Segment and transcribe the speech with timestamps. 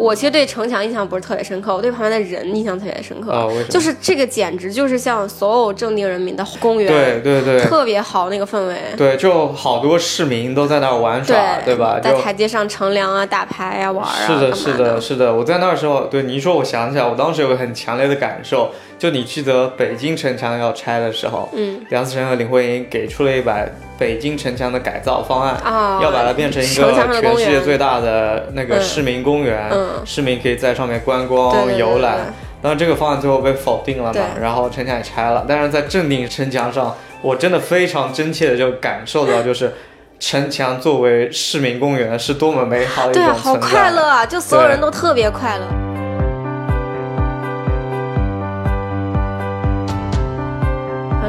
[0.00, 3.50] 我其实对城墙印象不是特别深刻，我对旁边的人印象特别深刻。
[3.68, 8.76] 就是这个简直就是像所有正定人民的公园，对对对特别好那个氛围。
[8.96, 12.00] 对，就好多市民都在那儿玩耍，对吧？
[12.02, 15.34] 在台阶上乘凉啊、打牌啊、玩啊，是的，是的，是的。
[15.34, 18.70] 我在那儿时候，对你一说，我想起来，我当时有个很强烈的感受，
[19.00, 23.66] 就你记得北京城墙要拆的时候，嗯梁思成和林徽因给出了一版
[23.98, 32.18] 北京城墙的改造方案，啊，要把它变成一个全，世界最大的那个嗯市民公园，嗯市民可以在上面观光、对对对游览。
[32.18, 32.32] 对对
[32.62, 35.46] 当然，这个方案最后被否定了嘛，然后城墙也拆了。
[35.48, 39.72] 但是在正定城墙上，我真的非常真切的就感受到，就是
[40.18, 43.80] 城墙作为市民公园是多么美好的一对啊，好种存在。
[43.80, 44.26] 快乐啊！
[44.26, 45.89] 就所有人都特别快乐。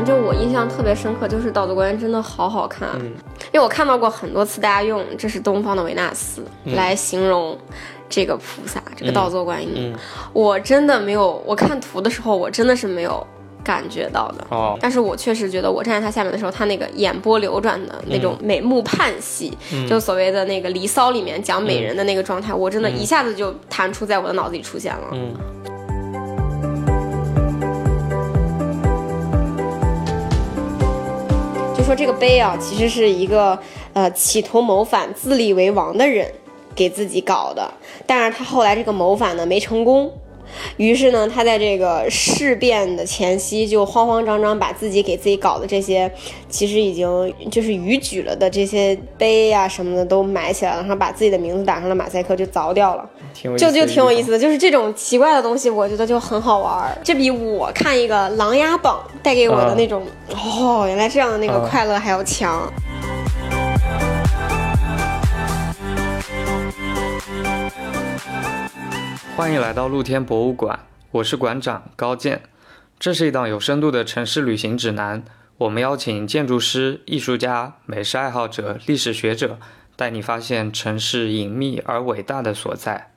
[0.04, 3.14] 正就我印象特别深刻，就是道祖公园真的好好看，嗯
[3.54, 6.44] 因为我看到过很多次大家用“这是东方的维纳斯”
[6.76, 7.58] 来形容
[8.10, 9.72] 这个菩萨，这个道作观音。
[9.76, 9.96] 嗯
[10.32, 13.26] 我真的没有，我看图的时候我真的是没有
[13.64, 14.48] 感觉到的。
[14.50, 19.58] 哦，但是我确实觉得，我站在它下面的时候，他那个眼波流转的那种美目盼兮，
[19.90, 25.08] 就所谓的那个《离骚》里面讲美人的那个状态，我真的一下子就弹出在我的脑子里出现了。
[25.12, 25.36] 嗯
[31.96, 33.58] 这个碑啊，其实是一个
[33.94, 36.32] 呃企图谋反、自立为王的人
[36.74, 37.70] 给自己搞的，
[38.06, 40.12] 但是他后来这个谋反呢没成功。
[40.78, 46.12] 于是呢，他在这个事变的前夕，就慌慌张张把自己给自己搞的这些，
[46.50, 53.10] 其实已经就是逾矩了的这些碑呀、什么的都埋起来了，然后把自己的名字打上了马赛克，就凿掉了。
[53.58, 56.98] 就就挺有意思的，就是这种奇怪的东西，我觉得就很好玩儿。
[57.04, 62.72] 这比我看一个《琅琊榜》带给我的那种、哦，原来这样的那个嗯快乐还要强。
[69.38, 70.78] 欢迎来到露天博物馆，
[71.12, 72.44] 我是馆长高健。
[73.00, 75.24] 这是一档有深度的城市旅行指南，
[75.58, 79.58] 我们邀请建筑师、艺术家、美食爱好者、历史学者，
[79.96, 83.14] 带你发现城市隐秘而伟大的所在。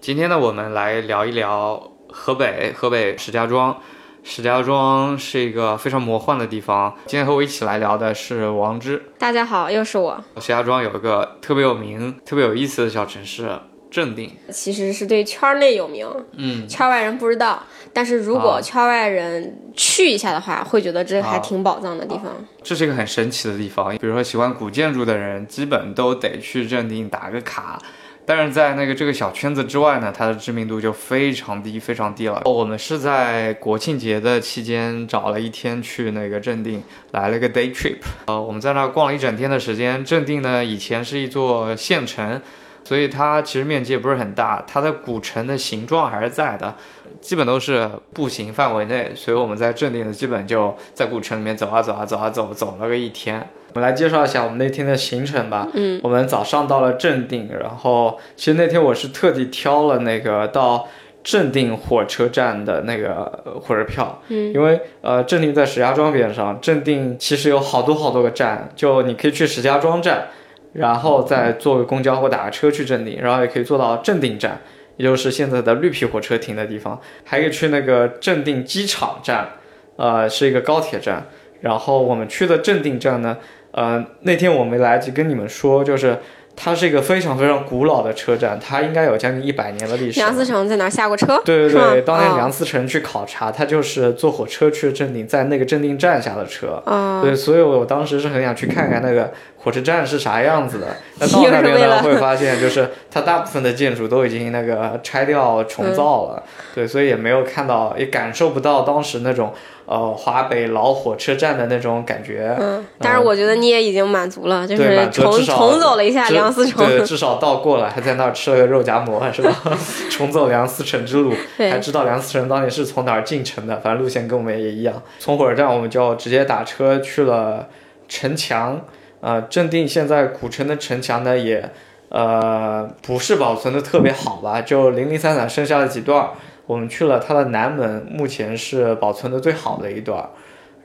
[0.00, 3.78] 今天呢，我们来聊一聊河北，河北石家庄。
[4.24, 6.96] 石家庄是一个非常魔幻的地方。
[7.06, 9.02] 今天和我一起来聊的是王之。
[9.18, 10.24] 大家好，又是我。
[10.36, 13.60] 石家庄有一个特别有名、特别有意思的小城市
[13.92, 14.28] 正定。
[14.50, 17.62] 其实是对圈内有名，嗯，圈外人不知道。
[17.92, 22.34] 但是如果啊圈外人去一下的话，会觉得这还啊挺宝藏的地方。
[22.62, 23.94] 这是一个很神奇的地方。
[23.98, 27.78] 比如说喜欢古建筑的人，基本都得去镇定打个卡。
[28.24, 32.40] 但是在那个这个小圈子之外呢，它的知名度就非常低，非常低了。
[32.44, 37.96] 我们是在国庆节的期间找了一天去那个正定，来了个 day trip。
[38.26, 40.04] 呃，我们在那儿逛了一整天的时间。
[40.04, 42.40] 正定呢，以前是一座县城，
[42.84, 46.74] 所以它其实面积也不是很大，它的古城的形状还是在的，
[47.20, 49.12] 基本都是步行范围内。
[49.14, 53.48] 所以我们在正定的基本就在古城里面走啊走啊走啊走，走了个一天。
[53.74, 55.66] 我们来介绍一下我们那天的行程吧。
[55.72, 60.86] 嗯，我们早上到了正定，然后其实那天我是特地挑了那个到
[61.24, 70.28] 正定火车站的那个呃火车票，嗯，因为呃正定在石家庄边上，正定其实有好多好多个站，就你可以去石家庄站，
[70.72, 74.60] 然后再坐个公交或打个车去正定，然后也可以坐到正定站，
[74.96, 79.48] 也就是现在的绿皮火车停的地方，还可以去那个正定机场站，
[79.96, 81.26] 呃是一个高铁站，
[81.60, 83.36] 然后我们去的正定站呢。
[83.72, 86.18] 呃，那天我没来得及跟你们说，就是
[86.54, 90.20] 它是一个非常非常古老的车站，它应该有将近一百年的历史。
[90.20, 91.40] 梁思成在哪儿下过车？
[91.42, 96.82] 对对对，当年哦梁思成去考察，他就是坐火车去正定，在那个正定站下的车。
[96.84, 100.86] 哦，对，所以我当时是很想去看看那个火车站是啥样子的。
[101.20, 106.42] 那到那边呢，会发现就是它大部分的建筑都已经那个拆掉重造了，
[106.74, 109.52] 对，所以也没有看到，也感受不到当时那种
[109.86, 112.56] 呃华北老火车站的那种感觉。
[112.58, 116.84] 嗯，但是我觉得你也已经满足了，就对是重重走了一下梁思成。
[116.84, 119.52] 对，至少到过了，还在那儿吃了个肉夹馍，是吧？
[120.10, 125.00] 重走梁思成之路， 还，知道梁思成当年是从哪儿进城的，反正路线跟我们也一样。
[125.20, 127.68] 从火车站我们就直接打车去了
[128.08, 128.80] 城墙，
[129.22, 131.70] 呃，正定现在古城的城墙呢也，
[132.08, 136.30] 呃，不是保存的特别好吧，就零零散散剩下了几段。
[136.66, 140.28] 我们去了它的南门，目前是保存的最好的一段。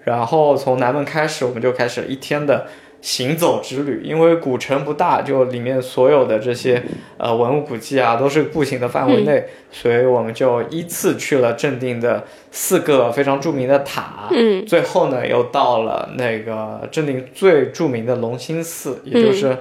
[0.03, 2.67] 然后从南门开始，我们就开始一天的
[3.07, 4.01] 行走之旅。
[4.03, 6.83] 因为古城不大，就里面所有的这些
[7.17, 14.27] 呃文物古迹啊，都是步行的范围内，所以我们就依次去了正定的四个非常著名的塔。
[14.31, 19.57] 嗯，最后呢，又到了那个正定最著名的龙兴寺，也就是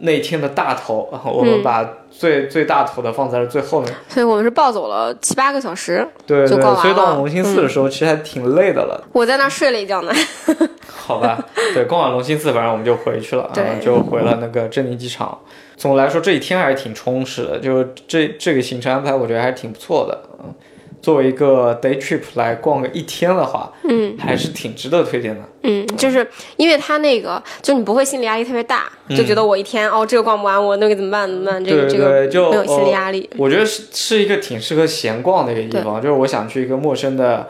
[0.00, 3.94] 那天的大头，我们把最、最大头的放在了最后面。
[4.08, 6.06] 所以我们是暴走了七八个小时。
[6.26, 9.02] 对对，就逛完所以到龙兴寺的时候，其实还挺累的了。
[9.12, 10.12] 我在那儿睡了一觉呢。
[10.88, 11.38] 好吧，
[11.74, 13.50] 对，逛完龙兴寺，反正我们就回去了，
[13.80, 15.38] 就回了那个镇宁机场。
[15.76, 20.22] 总的来说，这一天还是挺充实的，就这这个行程安排，我觉得还是挺不错的。
[20.38, 20.54] 嗯，
[21.02, 25.40] 作为一个 day trip 来逛个一天的话，嗯还是挺值得推荐的。
[25.62, 26.26] 嗯，就是
[26.56, 31.64] 因为它那个，就你不会心理压力特别大，就觉得我一天哦这个逛不完，我那个怎么办怎么办？
[31.64, 33.28] 这个对这个对，就没有心理呃压力。
[33.36, 37.48] 我觉得是是一个挺适合闲逛的一个地方，就是我想去一个陌生的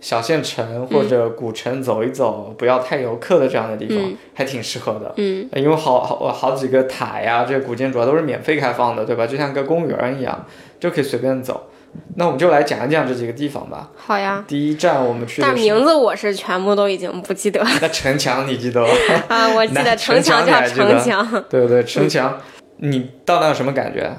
[0.00, 5.12] 小县城或者古城走一走，不要太游客的这样的地方，嗯还挺适合的。
[5.16, 9.26] 嗯，因为好好好几个塔呀，这个古建筑啊都是免费开放的，对吧？
[9.26, 10.46] 就像个公园一样，
[10.80, 11.68] 就可以随便走。
[12.16, 13.90] 那我们就来讲一讲这几个地方吧。
[13.96, 14.44] 好呀。
[14.46, 18.88] 第一站我们去名字我是全部都已经不记得了 那城墙，你记得吗？
[19.28, 22.38] 啊，我记得城墙叫城墙，对对，城墙。
[22.78, 24.10] 你到那有什么感觉？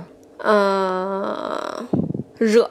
[0.46, 1.88] 嗯，
[2.38, 2.70] 热，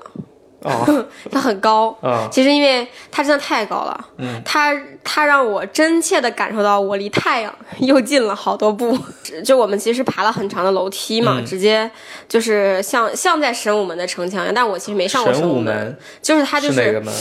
[0.63, 1.97] 哦， 它很高。
[2.03, 4.75] 嗯其实因为它真的太高了，嗯，它
[5.05, 8.97] 它让我真切的感受到我离太阳又近了好多步。
[9.45, 11.91] 就我们其实爬了很长的楼梯嘛，嗯直接
[12.29, 17.13] 就是像像在神武门的城墙一样，但我其实没上过神武武门，就是它就是哪个门？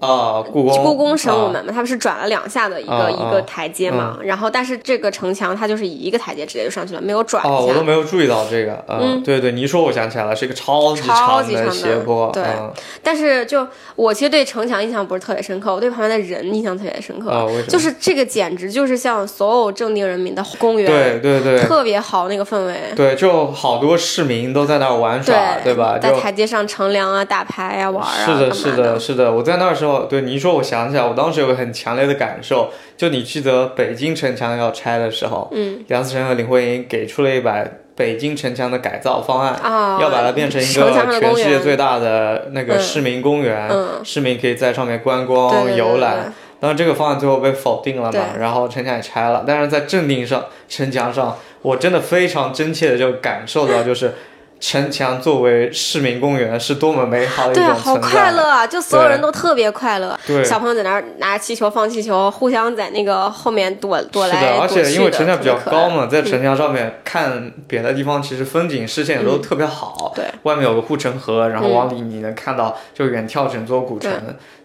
[0.00, 0.84] 啊，故宫。
[0.84, 7.72] 故宫神武啊门嘛，它不是转了两下的一个、一个台阶嘛，然后但是这个城墙它就是以一个台阶直接就上去了，没有转哦，一下。
[7.72, 13.66] 我都没有注意到这个，嗯，对对，你一说我想起来了，是一个超级的超级长的斜坡，对嗯但是就
[13.96, 17.30] 我其实对城墙印象不是特别深刻，我对旁边的人印象特别深刻？
[17.68, 22.76] 就是这个简直就是像所有正定人民的公园，对对对特别好那个氛围。
[22.96, 25.98] 对，就好多市民都在那儿玩耍，对吧？
[26.00, 29.32] 在台阶上乘凉啊、打牌啊、玩啊，是的，是的，是的。
[29.32, 37.64] 我在那时候，对你一说，我想起来，我当时有个很强烈的感受，就你记得北京城墙要拆的时候，嗯梁思成和林徽因给出了一把
[37.96, 40.90] 北京城墙的改造方案，啊，要把它变成一个
[41.20, 46.32] 全世界最大的那个嗯市民公园，嗯市民可以在上面观光、游览。
[46.60, 49.44] 当然，这个方案最后被否定了嘛，然后城墙也拆了。
[49.46, 54.12] 但是在镇定上，城墙上，我真的非常真切的就感受到，就是
[54.60, 57.96] 城墙作为市民公园是多么美好的一对啊，好。
[57.96, 58.66] 快乐啊！
[58.66, 70.12] 就所有人都特别快乐，对小朋友在那儿拿气球放气球，互相在那个后面躲躲来躲去且因为城墙比较高嘛，嘛，在城墙上面看别的地方，其实风景视线也都特别好。
[70.14, 74.12] 对，外面有个护城河，然后往里你能看到就远眺整座古城。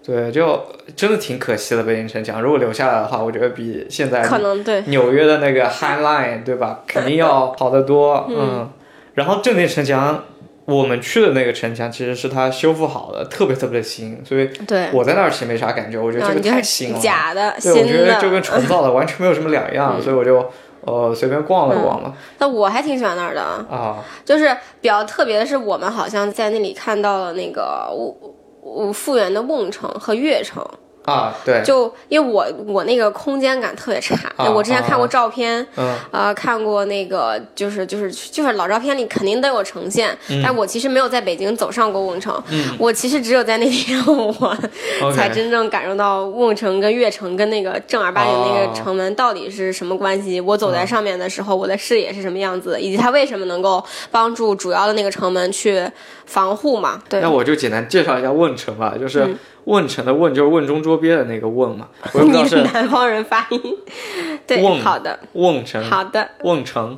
[0.05, 0.61] 对，就
[0.95, 2.39] 真的挺可惜的北京城墙。
[2.39, 8.27] 如果留下来的话，我觉得比现在可能对，纽约的那个 High Line 对吧，肯定要好得多。
[8.29, 8.69] 嗯，
[9.15, 10.23] 然后正定城墙。
[10.67, 16.99] 我们去的那个城墙其实是它修复好的，特别特别的新，所以对，我在那儿其实没啥感觉，我觉得这个太新了。
[16.99, 18.41] 假的，对，我新觉得就跟。
[18.41, 20.43] 重造的完全没有什么两样， 所以我就
[20.81, 24.03] 呃随便逛了逛了、但我还挺喜欢那儿的，啊。
[24.25, 28.17] 就是比较特别的是，我们好像在那里看到了那个我
[28.63, 30.67] 我复原的瓮城和月城。
[31.05, 42.41] 啊，对，就因为我我那个空间感特别差，啊我之前看过照片，啊呃，看过那个就是就是就是老照片里肯定都有呈现，但我其实没有在北京走上过瓮城，
[42.79, 44.57] 我其实只有在那天我
[45.15, 50.41] 才真正感受到瓮城跟月城跟那个正儿八经那哦个城门到底是什么关系。
[50.41, 55.87] 我走在上面的时候，我的视野是什么样子，以及它为什么能够帮助主要的那个城门去
[56.25, 57.01] 防护嘛？
[57.07, 63.61] 对那，我就简单介绍一下瓮城吧，就是嗯瓮城的瓮就是瓮中捉鳖的那个瓮嘛， 我也不知道是是南方人发音，
[64.47, 66.97] 对，瓮好的，瓮城、好的，瓮城，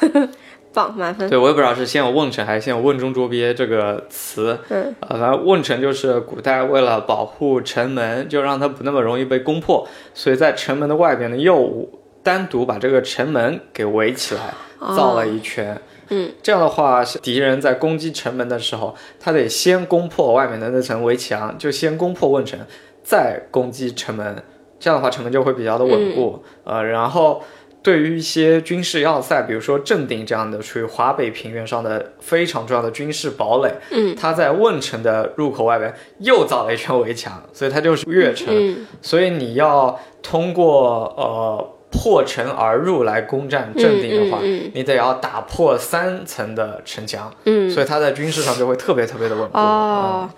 [0.72, 1.28] 棒，满分。
[1.28, 4.58] 对我也不知道是先有瓮城还是先有瓮中捉鳖这个词。
[4.68, 11.88] 嗯，呃，反正瓮城就是古代为了保护城门，就让它不那么容易被攻破，所以在城门的外边呢，又
[12.22, 14.54] 单独把这个城门给围起来，
[14.96, 15.80] 造了一圈。
[16.10, 22.58] 嗯，这样的话，敌人在攻击城门的时候，他得先攻破外面的那层围墙，就先攻破瓮城，
[23.02, 24.42] 再攻击城门。
[24.80, 26.42] 这样的话，城门就会比较的稳固。
[26.64, 27.42] 呃，然后
[27.82, 38.48] 对于一些军事要塞，比如说镇定这样的属于华北平原上的非常重要的军事堡垒，嗯，它在瓮城的入口外边又造了一圈围墙，所以它就是越城。
[38.50, 49.58] 嗯所以你要通过呃破城而入来攻占镇定的话，嗯嗯你得要打破三层的城墙，嗯，所以它在军事上就会特别特别的稳固。
[49.58, 50.28] 哦，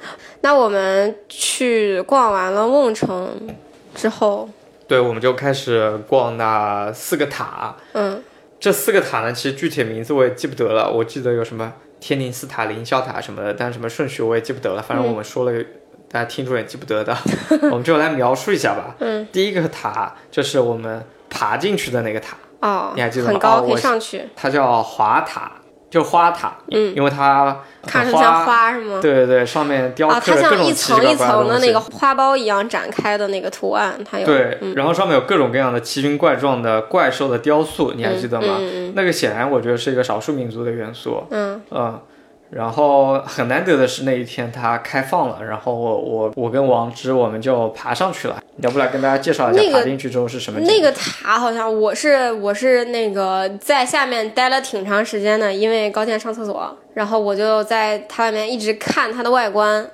[0.42, 3.28] 那我们去逛完了瓮城
[3.94, 4.48] 之后，
[4.86, 7.76] 对，我们就开始逛那四个塔。
[7.92, 8.22] 嗯
[8.60, 14.82] 这四个塔呢，其实具体名字我也记不得了，我记得有什么天宁寺塔、凌霄塔什么的，但是什么顺序我也记不得了。
[14.86, 15.64] 反正我们说了，
[16.10, 17.16] 大家听众也记不得的，
[17.72, 18.94] 我们就来描述一下吧。
[18.98, 23.30] 嗯，第一个塔就是我们爬进去的那个塔，哦，你还记得吗？
[23.30, 25.52] 很高可以上去，它叫华塔，
[25.88, 27.56] 就花塔，嗯因为它
[27.86, 28.98] 看着像花是吗？
[29.00, 38.56] 对对对，上面雕啊，刻着各它像一种奇奇怪层一层的那个花苞一样展开的那个图案，它有对，然后上面有各种各样的奇形怪状的怪兽的雕塑，你还记得吗？
[38.58, 38.92] 嗯。
[38.94, 41.62] 那个显然我觉得是一个少数民族的元素，嗯。
[41.70, 42.00] 嗯。
[42.50, 48.42] 然后很难得的是那一天它开放了，然后我我我跟王芝我们就爬上去了。
[48.58, 50.66] 要不来跟大家介绍一下那个爬进去之后是什么景？
[50.66, 59.82] 那个塔好像我是我是那个在下面待了挺长时间的，因为高健上厕所，然后我就在它外面一直看它的外观。
[59.82, 59.90] 嗯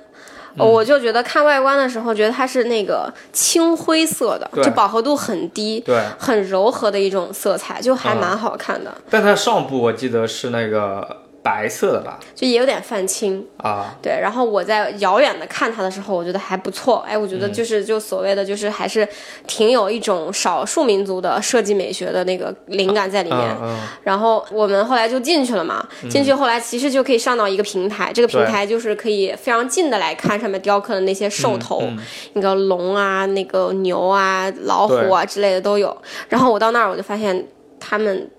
[0.59, 12.19] 我就觉得看外观的时候，觉得它是那个青灰色的，就饱和度很低，对，很柔和的一种色彩，就还蛮好看的，但它上部我记得是那个白色的吧？
[12.35, 13.45] 就也有点泛青。
[13.57, 16.97] 啊，对，然后我在遥远的看它的时候，我觉得还不错。
[17.07, 19.07] 哎，我觉嗯得就是就所谓的就是还是
[19.47, 23.57] 挺有一种少数民族的设计美学的那个灵感在里面。
[24.03, 31.97] 然后我们后来就进去了嘛，进去后来其实就可以上到一个平台，这个平台就是可以非常近的来看上面雕刻的那些兽头，嗯
[32.33, 35.95] 那个龙啊、那个牛啊、老虎啊之类的都有。
[36.27, 37.47] 然后我到那儿我就发现
[37.79, 38.29] 他们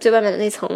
[0.00, 0.68] 最外面的那层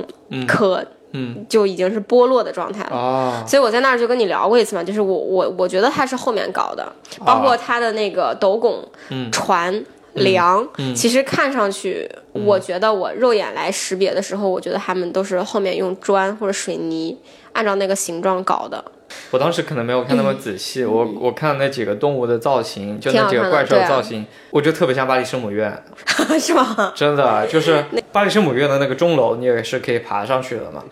[0.46, 0.84] 壳，
[1.16, 2.96] 嗯，就已经是剥落的状态了。
[2.96, 6.92] 哦，所以我在那儿就跟你聊过一次嘛，就是我我我觉得它是后面搞的，
[7.24, 9.30] 包括它的那个斗拱、嗯。
[9.32, 12.44] 船、梁，其实看上去，嗯。
[12.44, 17.16] 我觉得我肉眼来识别的时候，我觉得他们都是后面用砖或者水泥
[17.52, 18.82] 按照那个形状搞的。
[19.30, 25.72] 我当时可能没有看那么仔细，我我看那几个动物的造型，就那几个怪兽造型，我觉得特别像巴黎圣母院，
[26.40, 26.92] 是吗？
[26.94, 30.82] 真的就是 巴黎圣母院的那个钟楼，你也是可以爬上去的嘛。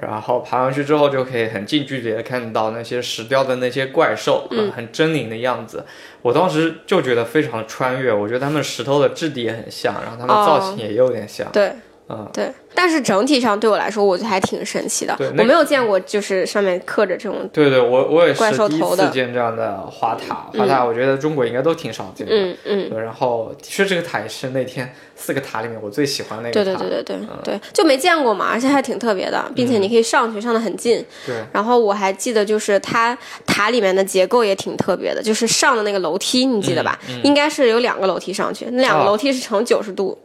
[0.00, 5.84] 然后爬上去之后，就可以很近距离的看到那些石雕的那些怪兽，很狰狞的样子。
[6.22, 11.46] 我当时就觉得非常穿越，我觉得他们石头的质地也很像，然后他们造型也有点像。
[11.52, 11.72] 对。
[12.06, 15.30] 嗯，对，但是整体上对我来说，我觉得还挺神奇的对。
[15.34, 22.32] 那我没有见过，就是上面刻着这种，对对，我我也是第一次见这样的花塔，花塔我觉得中国应该都挺少见的。
[22.34, 26.78] 嗯嗯，然后的确这个塔也是那天四个塔里面我最喜欢的那个塔。
[26.78, 31.02] 对对对对对，就没见过嘛，而且还挺特别的，并且你可以上去，上的很近。
[31.26, 36.98] 对然后我还记得，就是它塔里面的结构也挺特别的，就是上的那个楼梯，你记得吧？
[37.22, 40.18] 应该是有两个楼梯上去，那两个哦楼梯是呈九十度，哦，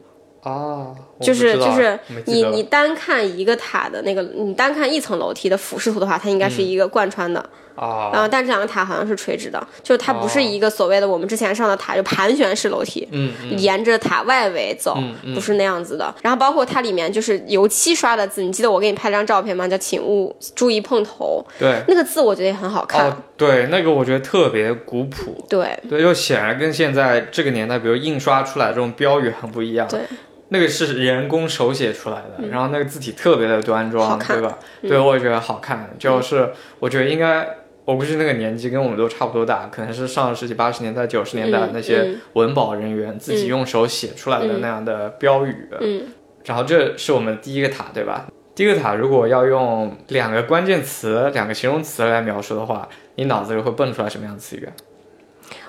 [0.44, 7.40] 我不就是就是你你单看一个塔的那个，你单看一层楼梯的俯视图的话，它应该是一个贯穿的，
[7.76, 14.98] 啊，然后但这两个塔好像是垂直的，就是它不是一个所谓的我们之前上的塔就盘旋式楼梯，嗯嗯沿着塔外围走，
[15.36, 16.14] 不是那样子的。
[16.22, 19.68] 然后包括它里面就是油漆刷的字，你记得我给你拍张照片吗？
[19.68, 23.10] 叫“请勿注意碰头对”，那个字我觉得也很好看。
[23.10, 25.46] 哦对，那个我觉得特别古朴。
[25.50, 29.88] 对对，就显然跟现在这个年代，比如印刷出来这种标语很不一样。
[29.88, 30.02] 对，
[30.50, 34.58] 那个是人工手写出来的，然后那个字体特别的端庄，对吧？
[34.82, 35.90] 对，我也觉得好看。
[35.98, 37.48] 就是我觉得应该，
[37.86, 45.70] 我估计那个年纪跟我们都差不多大，可能是上世纪八十年代、九十年代嗯那些嗯文保人员自己用手写出来的那样的标语。
[45.80, 46.04] 嗯，
[46.46, 48.26] 然后这是我们第一个塔，对吧？
[48.56, 54.74] 第一个塔如果要用两个关键词、两个形容词来描述的话，你脑子里会蹦出来什么样的词语啊？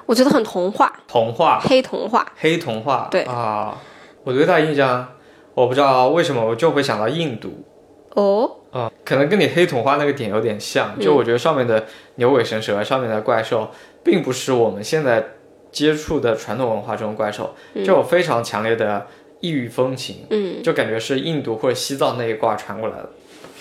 [0.06, 2.26] 我觉得很童话，童话、黑童话。
[2.37, 3.06] 黑童话。
[3.10, 3.78] 对啊，
[4.24, 5.08] 我对他印象，
[5.54, 7.64] 我不知道为什么我就会想到印度。
[8.14, 11.86] 哦，啊、可能跟你黑童话那个点有点像，嗯就我觉得上面的
[12.16, 13.70] 牛尾神蛇、上面的怪兽，
[14.02, 15.24] 并不是我们现在
[15.70, 19.06] 接触的传统文化中的怪兽，就有非常强烈的
[19.38, 23.08] 异域风情，嗯，就感觉是印度或者西藏那一挂传过来的。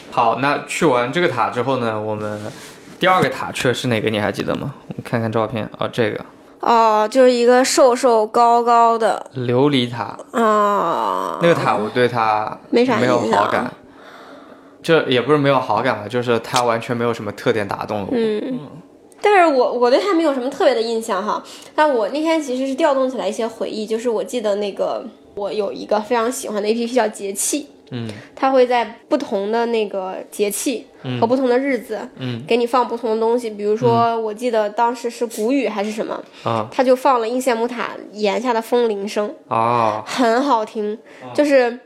[0.10, 2.42] 好，那去完这个塔之后呢，我们
[3.00, 4.10] 第二个塔去的是哪个？
[4.10, 4.74] 你还记得吗？
[4.88, 6.26] 我们看看照片啊、这个
[6.60, 13.72] 哦，就是一个瘦瘦高高的琉璃塔，啊，那个塔我对它没啥没有好感。
[14.82, 18.14] 这也不是没有好感吧，就是它完全没有什么特点打动了我。
[18.16, 18.60] 嗯，嗯
[19.22, 21.44] 但是我我对它没有什么特别的印象哈。
[21.76, 25.04] 但我那天其实是调动起来一些回忆，就是我记得那个
[25.36, 30.88] 我有一个非常喜欢的 A P P 叫节气，嗯，它会在不同的那个节气
[31.20, 33.50] 和不同的日子，嗯，给你放不同的东西。
[33.50, 40.98] 比如说，我记得当时是谷雨还是什么，啊它就放了应县木塔檐下的风铃声，啊很好听，
[41.34, 41.80] 就是。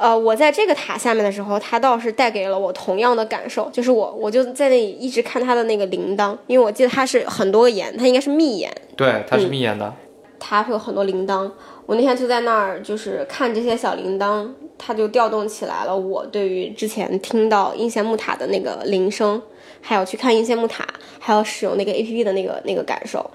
[0.00, 9.92] 呃，我在这个塔下面的时候，它倒是带给了我同样的感受，就是我我就在那里一直看它的那个铃铛，因为我记得它是很多个檐，它应该是密檐，对，它是密檐的。
[10.38, 11.50] 它会有很多铃铛。
[11.86, 19.40] 我那天就在那儿，就是看这些小铃铛，它就调动起来了我对于之前听到应县木塔的那个铃声，
[19.80, 20.86] 还有去看应县木塔，
[21.18, 23.30] 还有使用那个 A P P 的那个那个感受。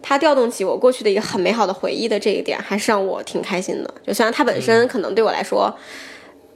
[0.00, 3.92] 它调动起我过去的一个很美好的回忆的这一点，还是让我挺开心的。
[4.06, 5.74] 就虽然它本身可能对我来说，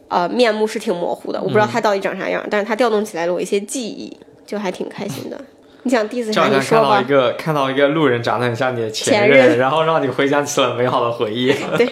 [0.06, 4.16] 呃，面目是挺模糊的，我不知道它到底长啥样，但是它调动起来了我一些记忆，
[4.46, 5.40] 就还挺开心的。
[5.82, 6.54] 你想第一次就好啥？
[6.56, 7.04] 你说吧像看到一。
[7.04, 11.52] 个看到一个路人长得很像你的前前任然后让你回想起了美好的回忆。
[11.78, 11.86] 对，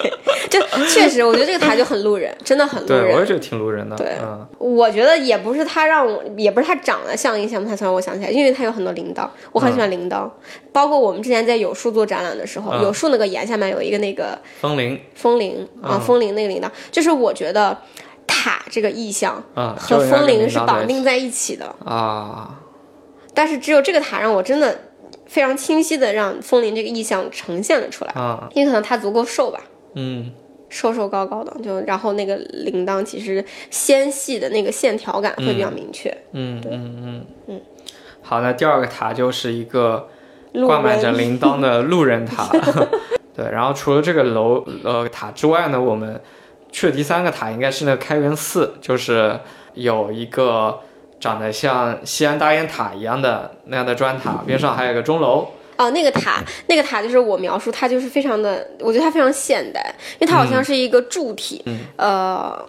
[0.51, 3.27] 就确实，我觉得这个塔就很路人，真的很路对，我也。
[3.27, 3.97] 觉得挺路人的。
[3.97, 10.29] 对嗯，我觉得也不是他让我，也不是他长得像一个项目太让我想起来，因为他有很多铃铛，我很喜欢铃铛。
[10.73, 17.77] 包括我们之前在有树做展览的时候，嗯有树那个檐下面有一个那个风铃风铃啊，嗯风铃那个铃铛，就是我觉得
[18.27, 21.67] 塔这个意象啊，和风铃是绑定在一起的。
[21.85, 22.51] 啊。
[23.39, 24.77] 但是只有这个塔让我真的
[25.27, 29.61] 非常清晰的让风铃这个意象呈现了出来，啊，因为可能它足够瘦吧，
[29.95, 30.33] 嗯
[30.69, 36.11] 瘦瘦高高的，就然后那个铃铛其实纤细的那个线条感会比较明确。
[36.33, 37.61] 嗯嗯嗯嗯。
[38.21, 40.09] 好，那第二个塔就是一个
[40.67, 42.49] 挂满着铃铛的路人塔。
[43.37, 46.21] 对，然后除了这个楼呃塔之外呢，我们
[46.73, 49.39] 去的第三个塔应该是那个开元寺，就是
[49.75, 50.81] 有一个
[51.21, 55.49] 长得像西安大雁塔一样的那样的砖塔，边上还有个钟楼。
[55.77, 62.67] 哦，那个塔，那个塔就是我描述，它就是非常的，我觉得它非常现代，因为它好像是一个柱体，呃，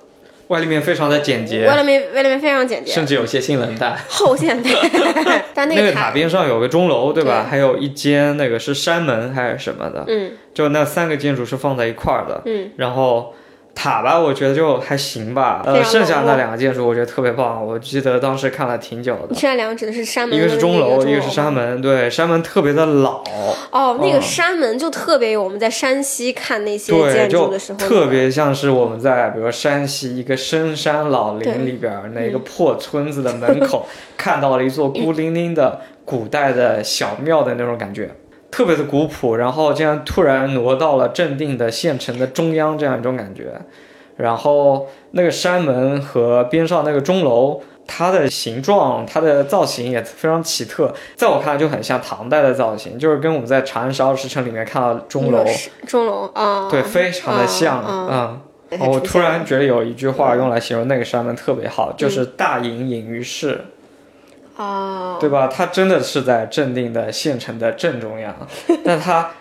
[0.50, 3.98] 外立面非常的简洁，外立面外立面非常简洁，甚至有些性冷淡。
[4.08, 4.70] 后现代，
[5.56, 7.44] 但那那个塔塔边上有个钟楼，对吧？
[7.44, 7.50] 对。
[7.50, 10.34] 还有一间那个是山门还是什么的，嗯。
[10.54, 12.44] 就那三个建筑是放在一块儿的。
[12.46, 13.34] 嗯，然后
[13.82, 15.62] 塔吧，我觉得就还行吧。
[15.66, 19.28] 呃，剩下那两个建筑我觉得特别棒，我记得当时看了挺久的。
[19.30, 21.82] 你现在两个指的是山门，一个是钟楼，一个是山山门。
[21.82, 23.24] 对，山门特别的老，
[23.72, 38.12] 哦，那个嗯山门就特别有我们在山西看那些，建筑的时候那个，特别像是我们在比如说山西一个深山老林里边儿那个破村子的门口， 看到了一座孤零零的古代的小庙的那种感觉。
[38.52, 43.54] 特别的古朴，然后这样突然挪到了镇定的县城的中央，这样一种感觉。
[44.18, 55.46] 然后那个山门和边上那个钟楼，它的形状、它的造型也非常奇特，在我看来就很像唐代的造型，就是跟我们在长安十二时辰里面看到钟楼，
[55.88, 58.42] 钟楼啊，对，非常的像，嗯嗯。
[58.88, 63.60] 我突然觉得有一句话用来形容那个山门特别好，就是“大隐隐于市”，
[64.60, 65.48] 啊，对吧？
[65.48, 68.36] 他真的是在镇定的县城的正中央，
[68.84, 69.32] 但他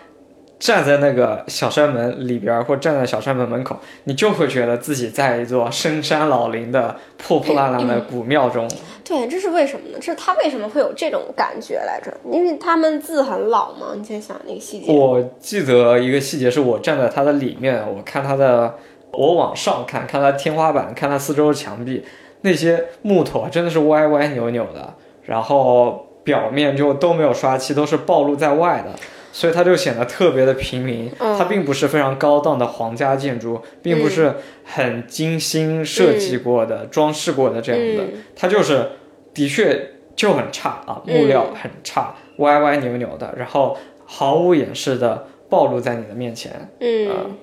[0.57, 8.65] 站在那个小山门里边儿，或站在小山门门口，你就会觉得自己在一座深山老林的破破烂烂的古庙中。
[9.03, 9.97] 对，这是为什么呢？
[9.99, 12.15] 这是他为什么会有这种感觉来着？
[12.31, 14.93] 因为他们字很老嘛，你先想那个细节。
[14.93, 18.75] 我记得一个细节是我站在它的里面，我看它的，
[19.11, 22.05] 我往上看，看它天花板，看它四周的墙壁，
[22.41, 24.93] 那些木头啊真的是歪歪扭扭的，
[25.29, 28.91] 然后表面就都没有刷漆，都是暴露在外的。
[29.31, 34.33] 所以它就显得特别的平民，嗯它并不是非常高档的皇家建筑，并不是
[34.65, 38.89] 很精心设计过的、装饰过的这样的，嗯它就是
[39.31, 46.67] 的确就很差啊，木料很差，歪歪扭扭的，然后毫无掩饰的暴露在你的面前。
[46.79, 47.37] 嗯，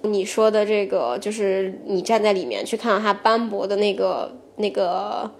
[0.00, 5.30] 你说的这个就是你站在里面去看到它斑驳的那个那个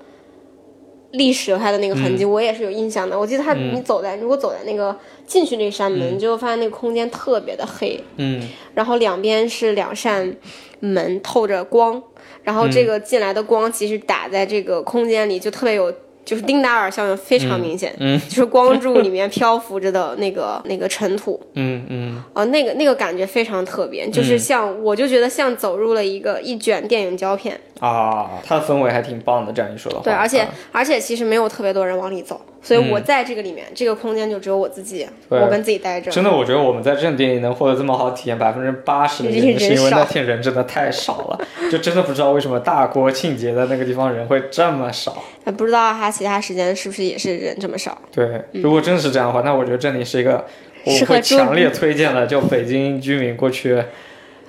[1.13, 3.19] 历史留下的那个痕迹，我也是有印象的。
[3.19, 8.43] 我记得它，你走在如果走在那个进去那扇门，你就会发现那个空间特别的黑，嗯。
[8.75, 10.37] 然后两边是两扇
[10.81, 12.03] 门透着光，
[12.43, 15.93] 然后这个进来的光其实打在这个空间里就特别有。
[16.27, 18.21] 就是丁达尔效应非常明显，嗯。
[18.29, 29.53] 就是光柱里面漂浮着的那个那个尘土，嗯嗯，啊，那个那个感觉非常特别，就是像、我就觉得像走入了一个一卷电影胶片，啊，它的氛围还挺棒的。
[29.53, 36.11] 这样一说的话，对，而且、啊而且其实没有特别多人往里走，所以我在这个里面，这个空间就只有我自己，我跟自己待着。
[36.11, 41.41] 真的，我觉得我们在镇店里能获得这么好体验，百分之八十的原因是因为那天人真的太少了，
[41.73, 45.23] 就真的不知道为什么大国庆节的那个地方人会这么少。
[45.45, 47.97] 呃不知道他其他时间是不是也是人这么少？
[48.13, 50.45] 对，如果真是这样的话，那我觉得这里是一个
[50.85, 53.83] 我会强烈推荐的，就北京居民过去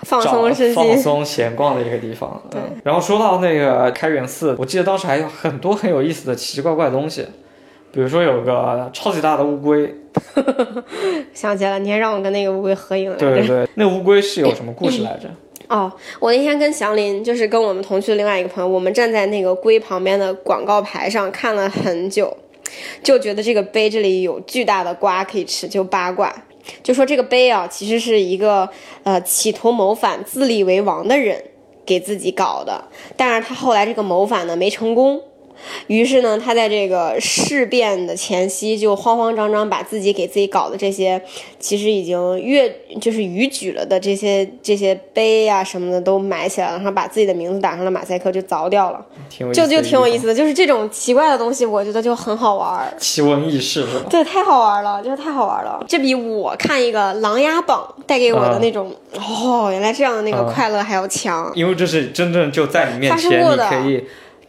[0.02, 2.42] 放松身心，放松闲逛的一个地方。
[2.50, 7.26] 对嗯然后说到那个开元寺，我记得当时还有很多很有意思的奇奇怪怪的东西，
[7.92, 9.94] 比如说有个超级大的乌龟，
[11.34, 13.30] 想起来了，你还让我跟那个乌龟合影来着。
[13.30, 15.28] 对对对，那乌龟是有什么故事来着？
[15.68, 22.38] 哦，我那天跟祥林，就是跟我们同去的另外一个朋友，我们站在那个龟旁边的广告牌上看了很久，
[23.04, 26.34] 就觉得这个碑这里有巨大的瓜可以吃，就八卦。
[26.84, 28.70] 就说这个碑啊，其实是一个
[29.04, 31.44] 呃企图谋反、自立为王的人
[31.86, 32.84] 给自己搞的，
[33.16, 35.22] 但是他后来这个谋反呢没成功，
[35.88, 41.22] 于是呢，他在这个事变的前夕，就慌慌张张把自己给自己搞的这些，
[41.60, 49.06] 其实已经越就是逾矩了的这些这些碑啊什么的都埋起来了，然后把自己的名字打上了马赛克，就凿掉了，
[49.54, 50.34] 就就挺有意思的。
[50.34, 52.94] 就是这种奇怪的东西，我觉得就很好玩儿。
[53.00, 54.06] 奇闻异事是吧？
[54.10, 55.84] 对，太好玩了，就是太好玩了。
[55.88, 61.52] 这比我看一个《琅琊榜》带给我的嗯那种、哦，原来这样的那个嗯快乐还要强。
[61.56, 63.68] 因为这是真正就在你面前，过的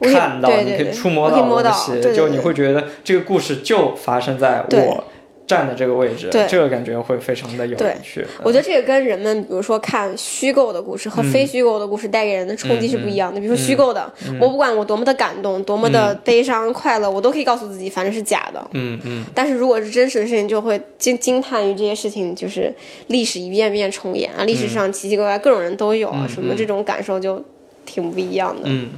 [0.00, 1.72] 看到，可以触摸可以摸到
[2.14, 5.04] 就你会觉得这个故事就发生在我
[5.46, 6.46] 站的这个位置，对。
[6.46, 8.22] 这个感觉会非常的有趣。
[8.42, 13.40] 我觉得这个跟人们，比如说看虚构的故事和非虚构的故事带给人的冲击是不一样的。
[13.40, 18.62] 比如说虚构的，我不管我多么的感动，多么的悲伤、快乐，我都可以告诉自己，反正是假的。
[18.74, 22.70] 嗯嗯，但是如果是真实的事情，就会惊惊叹于这些事情，就是
[23.06, 27.42] 历史一遍遍重演啊，历史上奇奇怪怪各种人都有啊，什么这种感受就
[27.86, 28.64] 挺不一样的。
[28.66, 28.90] 嗯，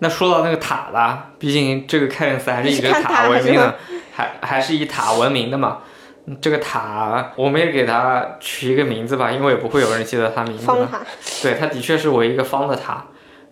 [0.00, 3.76] 那说到那个塔吧，毕竟这个开元寺还是以这个塔闻名的，
[4.12, 5.78] 还还是以塔闻名的嘛。
[6.26, 10.64] 嗯这个塔，我们也给它取一个名字吧，因为也不会有人记得它名字。
[10.64, 11.02] 方塔，
[11.42, 13.04] 对，它的确是唯一一个方的塔，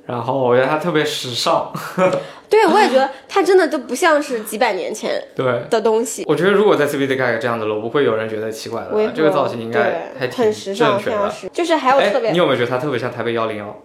[0.06, 1.70] 然后我觉得它特别时尚。
[2.48, 6.24] 对我也觉得它真的都不像是几百年前对，的东西。
[6.26, 11.16] 我觉得如果在 CBD 盖个这样的楼，不会有人觉得奇怪的这个造型应该还对挺很时尚，正确的。
[11.16, 13.82] 非常时，就是还有特哎，别你有没有觉得它特别像台北幺零幺，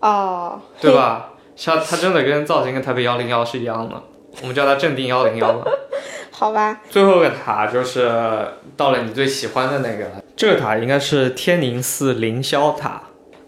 [0.00, 1.33] 哦，对吧？
[1.56, 4.02] 像它真的跟造型跟台北幺零幺是一样的，
[4.42, 5.64] 我们叫它镇定幺零幺吧。
[6.30, 8.10] 好吧，最后一个塔就是
[8.76, 13.00] 到了你最喜欢的那个了，这个塔应该是天宁寺凌霄塔。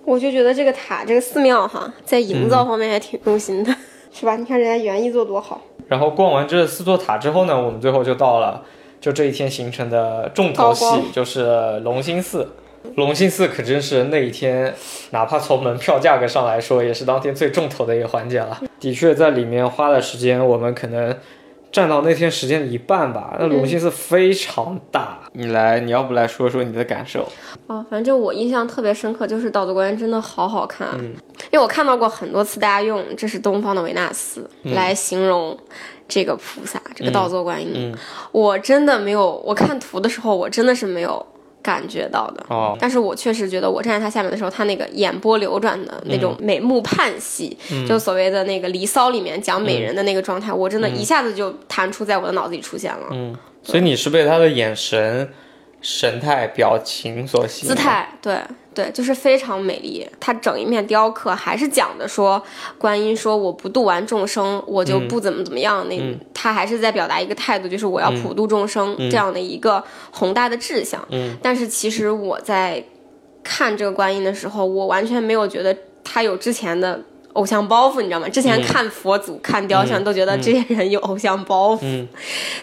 [0.04, 3.74] 我就觉得这个塔这个寺庙哈，在营造方面还挺用心的，
[4.12, 4.36] 是吧？
[4.36, 8.62] 你看人家园艺做多好，然后逛完这四座塔之后呢，我们最后就到了
[9.00, 12.48] 就这一天行程的重头戏，就是龙兴寺。
[12.96, 14.74] 龙兴寺可真是那一天，
[15.10, 18.60] 哪怕从门票价格上来说，也是当天最重头的一个环节了。
[18.80, 21.14] 的确，在里面花的时间，我们可能
[21.70, 23.36] 占到那天时间的一半吧。
[23.38, 27.28] 那龙兴寺非常大，你来，你要不来说说你的感受？
[27.66, 35.54] 哦，反正我印象特别深刻，就是道德观真的好好看，因为我看到过很多次大家用“这是东方的维纳斯”来形容
[36.08, 37.94] 这个菩萨，这个道座观音，
[38.32, 41.26] 我真的没有，我看图的时候我真的是没有
[41.66, 42.46] 感觉到的。
[42.48, 47.56] 哦，但是我确实觉得，我站在他下面的时候，他那个眼波流转的那种美目盼兮，
[47.88, 53.08] 就所谓的那个《离骚》里面讲美人的那个状态，我真的一下子就弹出在我的脑子里出现了。
[53.10, 55.28] 嗯，所以你是被他的眼神、
[55.88, 58.36] 神态、表情所吸引，姿态，对
[58.74, 60.04] 对，就是非常美丽。
[60.18, 62.42] 它整一面雕刻还是讲的说，
[62.76, 65.86] 观音说我不度完众生，我就不怎么怎么样。
[65.88, 65.96] 那
[66.34, 71.00] 他还是在表达一个态度，就是我要普度众生、这样的一个宏大的志向。
[71.10, 72.82] 嗯，但是其实我在
[73.44, 77.00] 看这个观音的时候，我完全没有觉得他有之前的。
[77.34, 78.26] 偶像包袱，你知道吗？
[78.30, 81.80] 之前看佛祖、看雕像，都觉得这些人有偶像包袱。
[81.82, 82.08] 嗯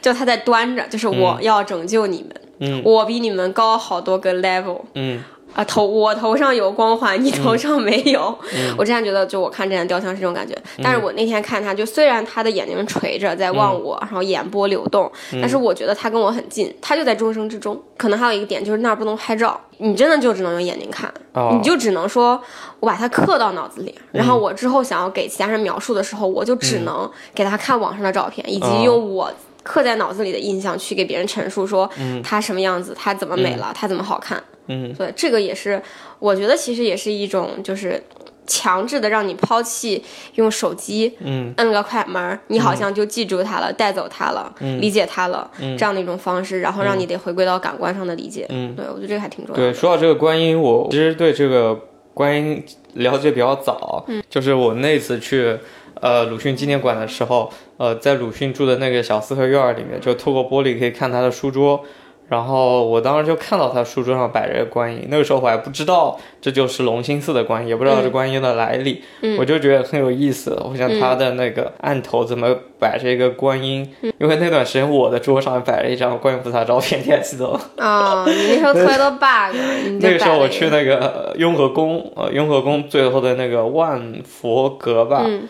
[0.02, 2.82] 就他在端着，就是我要拯救你们，嗯。
[2.84, 4.82] 我比你们高好多个 level。
[4.96, 5.24] 嗯。
[5.54, 8.36] 啊，头我头上有光环，你头上没有。
[8.76, 17.80] 我之前觉得，就我看这件雕像是这种感觉，但是我那天看他，就虽然他的眼睛垂着在望我，然后眼波流动，但是我觉得他跟我很近，他就在众生之中。
[17.98, 21.52] 可能还有一个点就是那儿不能拍照，你真的就只能用眼睛看，哦。
[21.56, 22.42] 你就只能说
[22.80, 28.82] 我把它刻到脑子里，然后我之后想要给其他人描述的时候，我就只能给他看网上的照片，以及哦。
[28.84, 29.32] 用我。
[29.64, 31.90] 刻在脑子里的印象去给别人陈述说，
[32.24, 35.82] 她什么样子，他怎么美了，他怎么好看，嗯，所以，这个也是，
[36.20, 38.04] 我觉得其实也是一种就是
[38.46, 40.04] 强制的让你抛弃
[40.36, 48.46] 用手机，嗯，摁个快门儿，你好像就记住它了，带走它了，理解它了，这样的一种方式，然后让你得回归到感官上的理解。
[48.50, 49.74] 嗯，对我觉得这个还挺重要对，的。
[49.74, 51.80] 说到这个观音，我其实对这个
[52.14, 52.62] 观音
[52.96, 54.22] 了解比较早，嗯。
[54.30, 55.58] 就是我那次去
[56.04, 61.82] 呃鲁迅纪念馆的时候，呃，在鲁迅住的那个小四合院里面，就透过玻璃可以看他的书桌。
[62.30, 70.58] 然后我当时就看到他书桌上摆着个观音，那个时候我还不知道这就是龙兴寺的观音，也不知道这观音的来历，嗯我就觉得很有意思。
[70.64, 72.48] 我想他的那个案头怎么
[72.80, 73.88] 摆着一个观音？
[74.02, 77.60] 嗯因为那段时间我的桌上摆了一张观音菩萨照片，你还记得吗？
[77.78, 85.48] 啊、你那时候特别多 bug，那个时候我去那个呃雍和宫，呃，雍和宫最后的那个万佛阁吧，嗯呃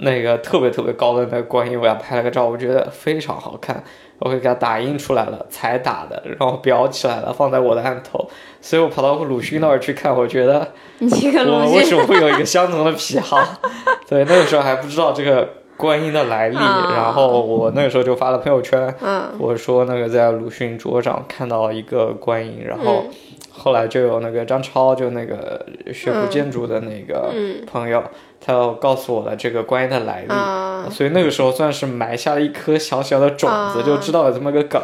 [0.00, 3.82] 那个特别特别高的那个观音，我给他拍了个照，我觉得非常好看，
[4.18, 8.28] 我会给它打印出来了，彩打的，然后裱起来了，放在我的案头，
[8.60, 13.38] 所以我跑到鲁迅那儿去看，我觉得你个我鲁迅，为什么会有一个相同的癖好？
[14.08, 16.92] 对，那个时候还不知道这个观音的来历，啊。
[16.94, 19.28] 然后我那个时候就发了朋友圈，嗯。
[19.38, 23.10] 我说那个在鲁迅桌上看到一个观音，然后嗯
[23.58, 27.66] 后来就有那个张超，就那个学古建筑的那个嗯。
[27.66, 28.02] 朋友，
[28.40, 30.90] 他要告诉我了这个观音的来历。
[30.90, 33.82] 所以那个时候算是埋下了一颗小小的种子，啊。
[33.84, 34.80] 就知道了这么个梗，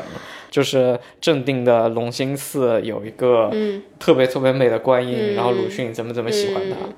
[0.51, 3.81] 就是正定的龙兴寺有一个嗯。
[3.99, 5.35] 特别特别美的观音，嗯。
[5.35, 6.77] 然后鲁迅怎么怎么喜欢它。
[6.85, 6.93] 嗯。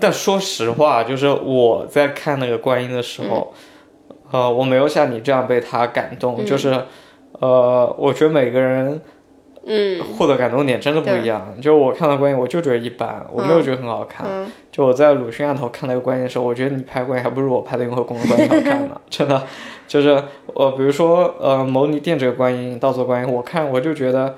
[0.00, 3.54] 但说实话，就是我在看那个观音的时候，
[4.08, 4.16] 嗯。
[4.32, 6.44] 呃，我没有像你这样被他感动，嗯。
[6.44, 6.84] 就是，
[7.40, 9.00] 呃，我觉得每个人
[9.66, 11.54] 嗯获得感动点真的不一样。
[11.60, 14.26] 就我看到观音，我就觉得一般，我没有觉得很好看。
[14.28, 19.42] 嗯就我在鲁迅案头看那个观音的时候，我觉得你拍观音还不如我拍的雍和宫的观音好看呢， 真的。
[19.88, 20.10] 就是
[20.54, 24.36] 呃比如说呃牟尼殿这个观音，道座观音，我看我就觉得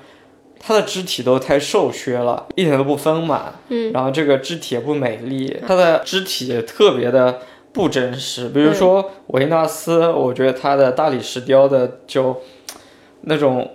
[0.59, 7.39] 他的肢体都太瘦削了，一点都不丰满，嗯，然后这个肢体也不美丽，他的肢体也特别的
[7.71, 8.49] 不真实。
[8.49, 12.41] 比如说维纳斯，我觉得他的大理石雕的就
[13.21, 13.69] 那种。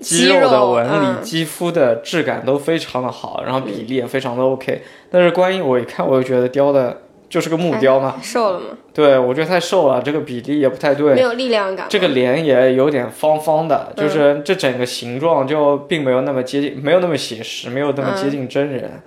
[0.00, 4.82] 肌肉的纹理、嗯肌肤的质感都非常的好，然后比例也非常的 OK。
[5.10, 8.66] 但是观音我一看我就觉得雕的就是个木雕嘛，瘦了吗？
[8.92, 11.20] 对我觉得太瘦了，这个比例也不太对没。
[11.20, 11.86] 有力量感。
[11.88, 19.00] 这个脸也有点方方的，就是这整个形状就并没有那么接近，没有那么写实，没有那么接近真人。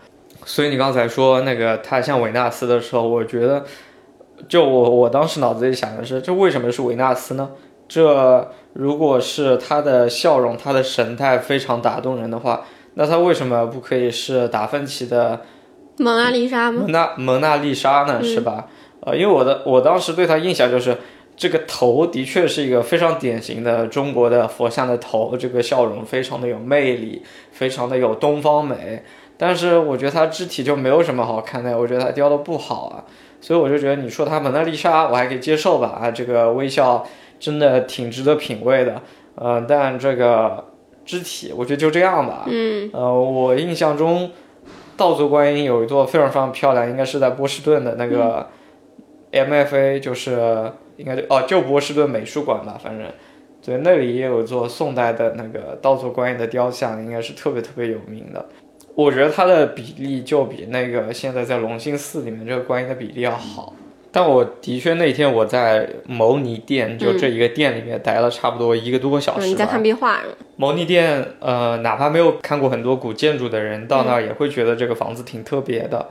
[0.45, 3.65] 所以你刚才说那个他像维纳斯的时候，我觉得，
[4.47, 7.49] 就我我当时脑子里想的是，这为什么是维纳斯呢？
[7.93, 15.41] 这如果是他的笑容、他的神态非常打动人的话，那他为什么不可以是达芬奇的
[15.99, 16.81] 蒙娜丽莎吗？
[16.81, 18.65] 蒙娜蒙娜丽莎呢，是吧？
[19.01, 20.97] 呃，因为我的我当时对他印象就是
[21.37, 29.03] 这个头的确是一个非常典型的中国的佛像的头，这个笑容非常的有魅力，非常的有东方美。
[29.37, 33.05] 但是我觉得他肢体就没有什么好看的，我觉得他雕的不好啊，
[33.39, 37.05] 所以我就觉得你说他蒙娜丽莎我还可以接受吧，啊，这个微笑
[37.43, 39.01] 真的挺值得品味的，
[39.35, 40.63] 呃，但这个
[41.03, 42.89] 肢体我觉得就这样吧，嗯。
[42.93, 44.31] 呃，我印象中，
[44.95, 48.47] 道座观音有一座非常非常漂亮，应该是在波士顿的那个
[49.33, 53.05] MFA，就是应该就哦就波士顿美术馆吧，反正。
[53.65, 58.45] 对那里也有一座宋代的那个道座观音的雕像，应该是特别特别有名的。
[58.95, 63.73] 我觉得它的比例就比那个现在在隆兴寺里面这个观音的比例要好。
[64.13, 70.21] 但我的确那天我在牟尼店，就这一个店里面待了差不多一个多小时你在看壁画？
[70.55, 76.09] 牟尼店，呃，哪怕没有看过很多古建筑的人，到那儿也会觉得这个房子挺特别的。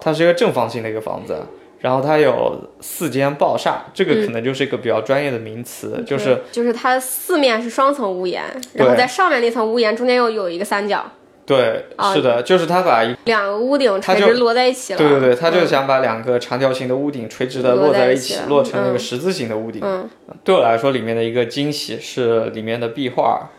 [0.00, 1.42] 它是一个正方形的一个房子，
[1.80, 11.04] 然后它有四间爆厦，这个可能就是一个比较专业的名词，就是就是它四面是双层屋檐，然后在上面那层屋檐中间又有一个三角，
[11.50, 14.98] 对，啊是的，就是他把一，两个屋顶垂直摞在一起了。
[14.98, 15.66] 对对对，他就嗯。
[15.66, 18.98] 想把两个长条形的屋顶垂直的摞落在一起了，起落成那个嗯。
[19.00, 19.82] 十字形的屋顶。
[19.84, 20.08] 嗯，
[20.44, 23.50] 对我来说，里面的一个惊喜是里面的壁画，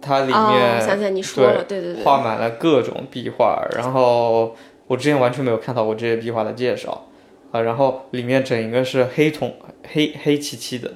[0.00, 7.06] 它里哦，面想起来你说了，对对对，画满了各种壁画，然后我之前完全没有看到过这些壁画的介绍
[7.52, 9.54] 啊，然后里面整一个是黑桶
[9.92, 10.90] 黑黑漆漆的，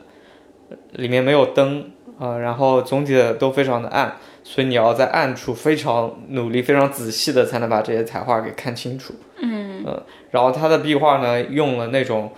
[0.93, 9.14] 里面没有灯啊，然后总体的都非常的暗，所以你要在暗处非常努力、非常仔细的才能把这些彩画给看清楚。
[9.40, 9.85] 嗯
[10.31, 12.33] 然后它的壁画呢用了那种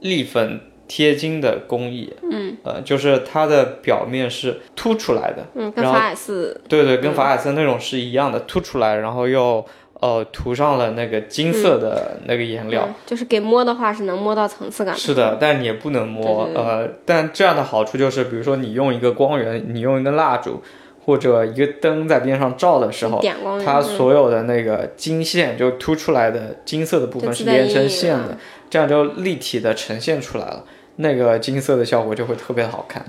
[0.00, 9.64] 立粉贴金的工艺，嗯，呃，就是它的表面是凸出来的，嗯，跟法海寺对对，跟法海寺那种是一样的，凸出来，然后又
[10.00, 12.84] 呃涂上了那个金色的那个颜料。
[12.88, 14.96] 嗯就是给摸的话是能摸到层次感。
[14.96, 16.46] 是的，但你也不能摸。
[16.46, 20.62] 对对对呃，但这样的好处就是，比如说你用一个光源，你用一根蜡烛
[21.04, 30.64] 或者一个灯在边上照的时候，点光它嗯所有的那个金线就凸出来的金色的部分是连成线啊的，这样就立体的呈现出来了。
[30.96, 33.04] 那个金色的效果就会特别好看。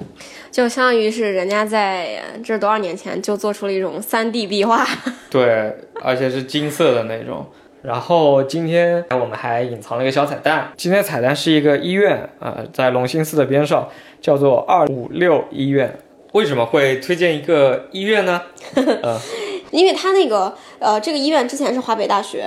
[0.51, 4.85] 就相当于是人家在这是多少年前就做出了一种三 D 壁画。
[5.29, 7.45] 对，而且是金色的那种。
[7.83, 13.87] 然后今天我们还隐藏了一个小彩蛋，今天彩蛋是一个医院啊、呃在龙兴寺的边上，
[14.19, 15.97] 叫做二五六医院。
[16.33, 18.41] 为什么会推荐一个医院呢？
[18.75, 19.17] 呃，
[19.71, 22.45] 因为它那个呃，这个医院之前是华北大学，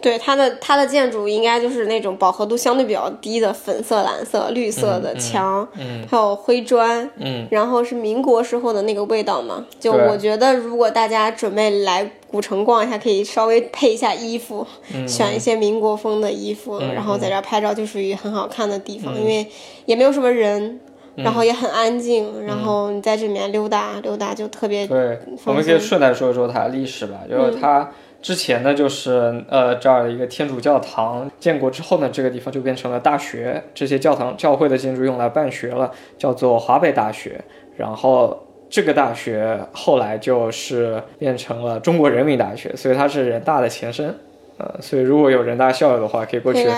[0.00, 9.64] 对它的它的建筑应该就是那种饱和度相对比较低的粉色、蓝色、绿色的墙，嗯还有灰砖，嗯，然后是民国时候的那个味道嘛。
[9.78, 14.66] 就我觉得，如果大家准备来古城逛一下，可以稍微配一下衣服，
[15.06, 19.46] 选一些民国风的衣服，嗯然后在这儿拍照就属于很好看的地方，因为
[19.84, 20.80] 也没有什么人。
[21.16, 27.18] 然后也很安静，然后你在这里面溜达溜达就特别对，我们可以顺带说一说它的历史吧。
[27.28, 27.90] 就是它
[28.22, 37.40] 之前呢，就是呃这儿的一个天主教堂建国之后呢，这个地方就变成了大学，这些教堂教会的建筑用来办学了，叫做华北大学。
[37.76, 44.14] 然后这个大学后来就是变成了中国人民大学，所以它是人大的前身。
[44.58, 46.68] 呃，所以如果有人大校友的话，可以过去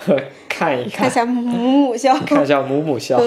[0.48, 2.16] 看一看，看一下母母校。
[2.24, 3.20] 看一下母母校。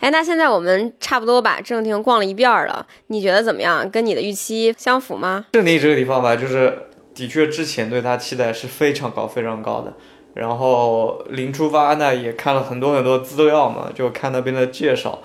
[0.00, 3.88] 哎，那现在我们差不多把正定逛了一遍了，你觉得怎么样？
[3.90, 5.44] 跟你的预期相符吗？
[5.52, 9.92] 正定这个地方吧，就是的确之前对它期待是非常高、非常高的。
[10.32, 15.20] 然后临出发呢，也看了很多很多资料嘛，就看那边的介绍。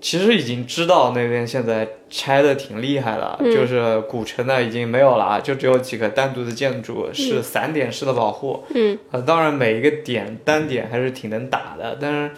[0.00, 8.62] 其实已经知道那边现在拆的挺厉害了，就是古城呢已经没有了，就只有几个单独的建筑是散点式的保护。
[8.72, 12.30] 嗯，呃，当然每一个点单点还是挺能打的，但是。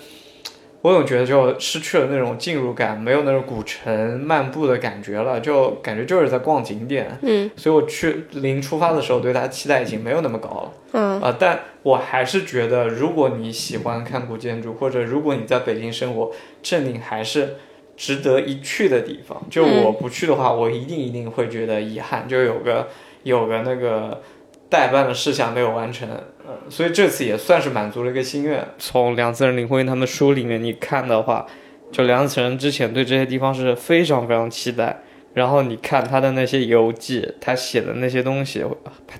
[0.80, 7.18] 我总觉得就失去了那种进入感，没有那种古城漫步的感觉了，就感觉就是在逛景点。
[7.22, 10.72] 嗯，所以我去临出发的时候，对它期待已经没有那么高了。
[10.92, 16.30] 嗯，啊，但我还是觉得，如果你喜欢看古建筑，或者如果你在北京生活，
[16.62, 17.56] 正定还是
[17.96, 19.42] 值得一去的地方。
[19.50, 22.86] 就我不去的话，我一定一定会觉得遗憾，就有个
[23.24, 24.22] 有个那个。
[24.70, 26.06] 代办的事项没有完成，
[26.46, 28.62] 呃，所以这次也算是满足了一个心愿。
[28.78, 31.46] 从梁思成、林徽因他们书里面你看的话，
[31.90, 34.98] 就梁思成之前对这些地方是非常非常期待，
[35.32, 38.62] 然后你看他的那些游记，他写的那些东西，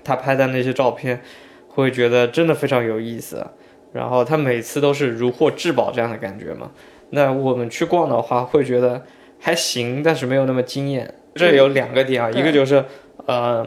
[0.04, 1.22] 他拍的那些照片，
[1.68, 3.46] 会觉得真的非常有意思。
[3.94, 6.70] 然后他每次都是如获至宝这样的感觉嘛。
[7.10, 9.02] 那我们去逛的话，会觉得
[9.38, 11.14] 还行，但是没有那么惊艳。
[11.34, 12.84] 这有两个点啊，一个就是，
[13.24, 13.66] 呃。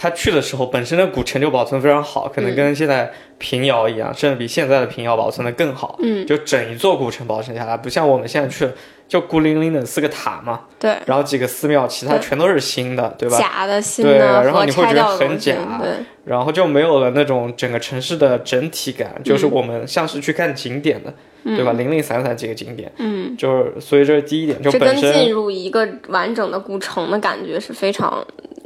[0.00, 5.98] 他去的时候，本身的古城就保存非常好，可能跟现在平遥一样，甚至比现在的平遥保存的更好。
[6.00, 8.70] 嗯，就整一座古城保存下来，不像我们现在去，
[9.08, 10.60] 就孤零零的四个塔嘛。
[10.78, 10.94] 对。
[11.04, 13.36] 然后几个寺庙，其他全都是新的，对吧？
[13.36, 14.12] 假的，新的。
[14.12, 15.56] 对，然后你会觉得很假。
[15.82, 15.90] 对。
[16.24, 21.72] 然后就没有了那种整个城市的整体感，就是我们像是去看景点的，对吧？
[21.72, 22.92] 零零散散几个景点。
[22.98, 23.36] 嗯。
[23.36, 28.24] 就是所以这是第一点，就本身进入一个完整的古城的感觉是非常。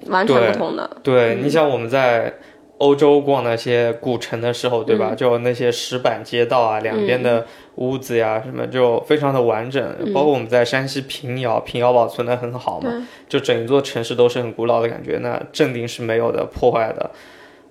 [0.09, 0.89] 完全不同的。
[1.03, 2.35] 对你像我们在
[2.79, 5.15] 欧洲逛那些古城的时候，对吧？
[5.15, 9.81] 就那些石板街道啊，两边的屋子呀，什么就非常的完整。
[10.13, 12.91] 包括我们在山西平遥，平遥保存的很好嘛，
[13.29, 15.19] 就整一座城市都是很古老的感觉。
[15.23, 17.09] 那正定是没有的破坏的。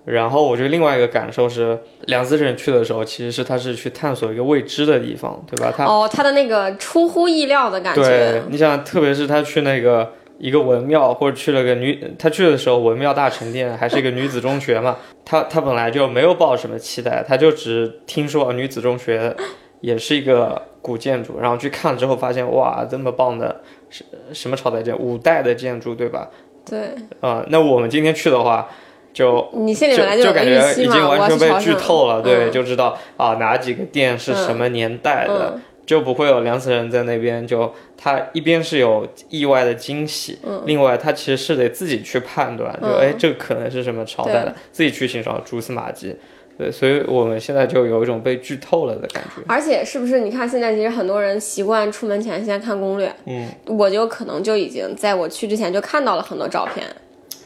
[0.06, 5.70] 然后我觉得另外一个感受是，梁思成去的时候，其实是他是去探索一个未知的地方，对吧？
[5.76, 8.02] 他哦，他的那个出乎意料的感觉。
[8.02, 10.10] 对，你想，特别是他去那个。
[10.42, 19.32] 一个文庙，或者去了个女，他去的时候文庙大成殿还是一个女子中学嘛， 他他本来就没有抱什么期待，他就只听说女子中学
[19.80, 26.28] 也是一个古建筑，然后去看了之后发现哇，这么棒的，什什么朝代建，五代的建筑对吧？
[26.68, 26.80] 对，
[27.20, 28.68] 啊，那我们今天去的话，
[29.12, 35.60] 就你心里本来就感觉已经完全被剧透了，对，嗯、就知道啊哪几个殿是什么年代的。
[35.84, 46.14] 就不会有梁思成在那边，就他一边是有意外的惊喜，嗯，另外他其实是得自己去判断，就哎，这可能是什么朝代的，自己去欣赏蛛丝马迹，
[46.56, 49.42] 对，所以我们现在就有一种被剧透了的感觉。
[49.46, 56.86] 而且是不是你看现在其实很多人习惯出门前先看攻略，嗯，我就可能就已经在我去之前就看到了很多照片。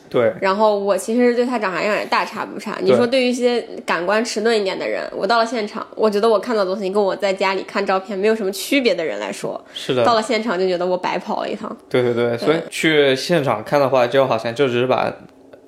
[0.09, 2.79] 对，然后我其实对他长啥样也大差不差。
[2.81, 11.77] 你说对于一些感官迟钝一点的人，我到了现场，我觉得我看到的东西跟我在家里看照片没有什么区别的人来说，是的，到了现场就觉得我白跑了一趟。
[11.88, 15.12] 对对对，所以去现场看的话，就好像就只是把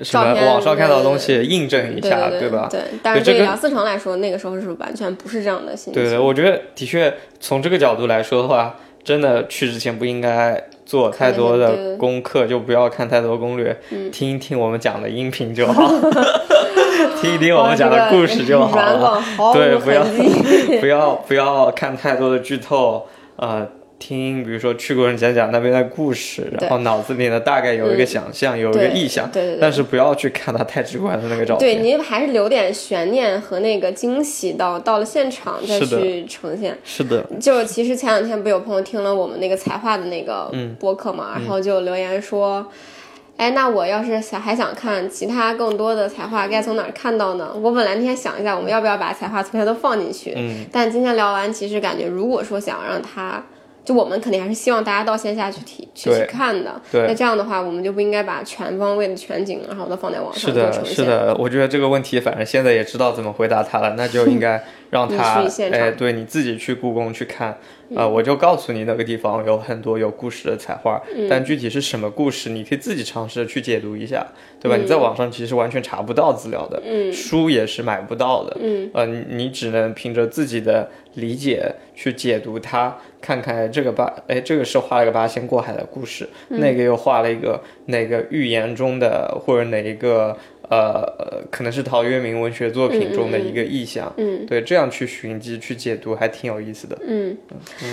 [0.01, 2.69] 什么网上看到的东西印证一下，对吧？
[2.71, 6.03] 对，但是对梁思成来说，那个时候是完全不是这样的心情。
[6.03, 10.69] 对对，我觉得的确从这个角度来说的话，真的去之前不应该。
[10.89, 13.79] 做太多的功课就不要看太多攻略，
[14.11, 15.87] 听一听我们讲的音频就好，
[17.21, 19.23] 听一听我们讲的故事就好了。
[19.53, 20.03] 对，不要
[20.81, 23.69] 不要不要看太多的剧透，呃。
[23.99, 29.59] 听，比如说去过人讲讲那边的故事，然后脑子里呢大概有一个想象，有一个意向，对对。
[29.61, 31.77] 但是不要去看他太直观的那个照片。
[31.77, 36.79] 对，您还是留点悬念和那个惊喜，到到了现场再去呈现。
[36.85, 37.25] 是的。
[37.41, 42.65] 就其实前两天不有朋友听了我们那个彩画的那个播客嘛，然后就留言说，
[43.37, 47.51] 哎，那我要是想还想看其他更多的彩画，该从哪儿看到呢？
[47.61, 50.35] 我本来那天想一下，我们要不要把彩画图片都放进去？
[50.37, 50.65] 嗯。
[50.71, 53.45] 但今天聊完，其实感觉如果说想让他。
[53.89, 56.79] 就我们肯定还是希望大家到线下去体去去看的。
[56.93, 61.35] 对那这样的话，我们就不应该把全方位的全景，然后都放在网上是的，是的。
[61.39, 67.59] 我觉得这个问题，反正现在也知道怎么回答他了，那就应该让他哎，对你自己去故宫去看。
[67.97, 74.27] 啊，我就告诉你那个地方有很多有故事的彩画，但具体是什么故事，你可以自己尝试去解读一下，
[74.61, 74.77] 对吧？
[74.77, 78.55] 你在网上其实完全查不到资料的，书也是买不到的，
[78.93, 81.65] 呃，你只能凭着自己的理解
[81.95, 90.37] 去解读它，看看这个八，哎，这个是画了个八仙过海的故事，那个又画了一个哪个寓言中的或者哪一个。
[90.71, 91.03] 呃，
[91.51, 94.13] 可能是陶渊明文学作品中的一个意象。
[94.19, 96.99] 嗯对，这样去寻迹去解读，还挺有意思的。
[97.07, 97.37] 嗯，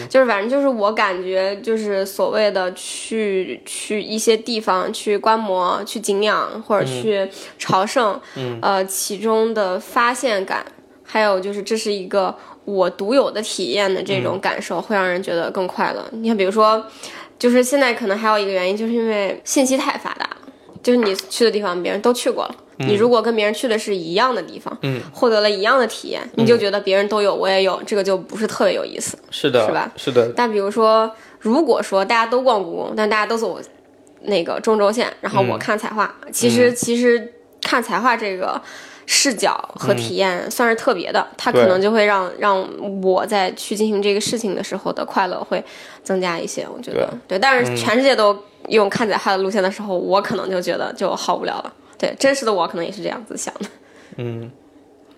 [0.10, 10.66] 就是反正就是我感觉就是所谓的去去一些地方去观摩、去景仰或者去朝圣，嗯呃，其中的发现感，
[11.04, 16.06] 还有就是这是一个我独有的体验的这种感受，会让人觉得更快乐。
[16.12, 16.86] 你看，比如说，
[17.40, 20.38] 就是现在可能还有一个原因，就是因为信息太发达了，
[20.84, 22.56] 就是你去的地方别人都去过了。
[22.78, 29.18] 你如果跟别人去的是一样的地方，嗯，获得了一样的体验，你就觉得别人都有，我也有，这个就不是特别有意思。
[29.32, 29.92] 是的，是吧？
[29.96, 31.10] 是的，但比如说，
[31.40, 33.60] 如果说大家都逛故宫，但大家都走
[34.24, 38.62] 那个中轴线，然后我看彩画，其实其实看彩画这个
[39.06, 42.68] 视角和体验算是特别的，它可能就会让让
[43.02, 45.64] 我在去进行这个事情的时候的快乐会
[46.04, 47.38] 增加一些，我觉得对。
[47.38, 48.38] 但是全世界都
[48.70, 51.72] 用看彩画的路线的时候，我可能就觉得就好无聊了。
[51.98, 53.66] 对，真实的我可能也是这样子想的。
[54.18, 54.52] 嗯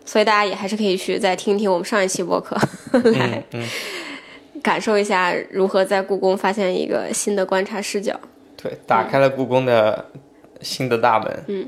[0.06, 2.56] 所以大家也还是可以去再听一听我们上一期播客，
[3.12, 3.44] 来
[4.64, 8.18] 感受一下如何在故宫发现一个新的观察视角。
[8.56, 10.06] 对，打开了故宫的
[10.62, 11.44] 新的大门。
[11.48, 11.68] 嗯，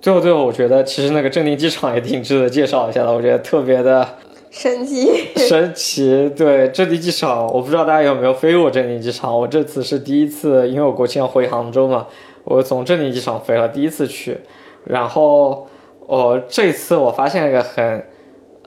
[0.00, 4.16] 最后最后，我觉得其实那个镇定机场也挺值得介绍一下的，我觉得特别的
[4.50, 6.30] 神奇， 神奇。
[6.36, 12.06] 对，镇定机场，我不知道大家有没有飞过镇定机场，我这次是第一次，因为我国庆要回杭州嘛，
[12.44, 14.38] 我从镇定机场飞了，第一次去，
[14.84, 15.68] 然后
[16.06, 18.06] 我、这次我发现了一个很。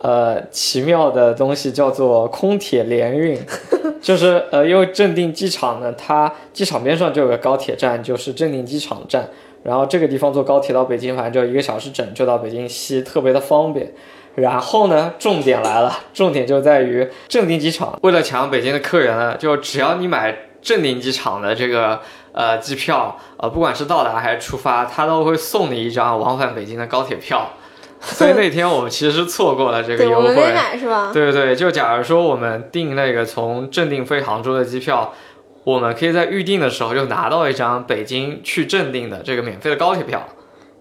[0.02, 3.40] 呃，奇妙的东西叫做空铁联运，
[4.02, 9.28] 就是呃，因为镇定机场呢，它机场边上就有个高铁站，就是镇定机场站。
[9.64, 13.94] 然后这个地方坐高铁到北京，反正就一个小时整就到北京西，特别的方便。
[14.36, 22.00] 然后呢，重点来了，重点就在于镇定机场，为了抢北京的客源呢，就只要你买镇定机场的这个
[22.36, 27.50] 呃机票，呃，不管是到达还是出发，他都会送你一张往返北京的高铁票。
[28.02, 30.36] 所以 那天我们其实是错过了这个，优惠。
[30.36, 31.10] 对买是吧？
[31.14, 35.14] 对对，就假如说我们订那个从正定飞杭州的机票，
[35.64, 40.28] 我们可以在预定的时候就拿到一张北京去正定的这个免费的高铁票。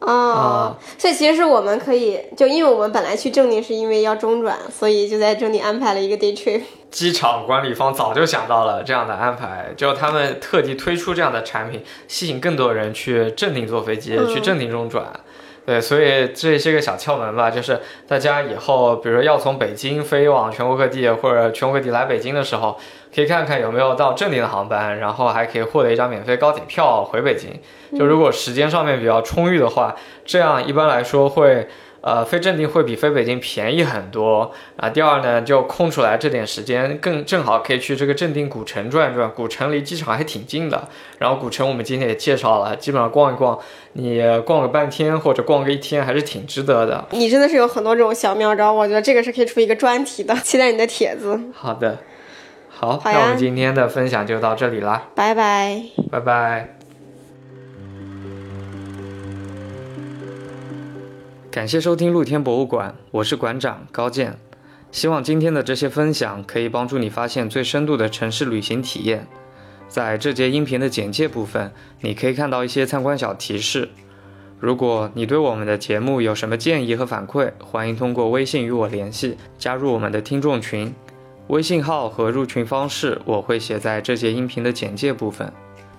[0.01, 6.61] 哦，所以其实是我们可以，就因为我们本来去正定是因为要中转，所以就在正定安排了一个 day trip。
[6.91, 15.07] 机场管理方早就想到了这样的安排，就他们特地推出这样的产品，吸引更多人去正定坐飞机，嗯去正定中转。
[15.67, 22.77] 对，所以这是一个小窍门吧，就是大家以后比如说要从北京飞往全国各地，或者全国各地来北京的时候，
[23.15, 27.51] 可以看看有没有到正定的航班，然后还可以获得一张免费高铁票回北京。
[27.99, 29.95] 就如果时间上面比较充裕的话，
[30.25, 31.69] 这样一般来说会。
[32.07, 34.91] 呃，飞正定会比飞北京便宜很多啊。
[34.91, 39.31] 第二呢，就空出来这点时间，更正好可以去这个正定古城转转。
[39.31, 40.87] 古城离机场还挺近的，
[41.17, 43.59] 然后古城我们今天也介绍了，基本上逛一逛，
[43.95, 47.03] 你逛个半天或者逛个一天还是挺值得的。
[47.13, 51.41] 你真的是有很多这种小妙招，我觉得这个是可以出一个专题的，期待你的帖子。
[51.55, 51.97] 好的，
[52.85, 55.83] 好，好那我们今天的分享就到这里啦，拜拜。
[56.11, 56.77] 拜拜。
[61.51, 64.37] 感谢收听露天博物馆，我是馆长高健。
[64.93, 69.27] 希望今天的这些分享可以帮助你发现最深度的城市旅行体验。
[69.89, 71.73] 在这节音频的简介部分，
[72.03, 73.89] 你可以看到一些参观小提示。
[74.61, 80.95] 如果你对我们的节目有什么建议和反馈，欢迎通过微信与我联系，加入我们的听众群。
[81.49, 85.53] 微信号和入群方式我会写在这节音频的简介部分。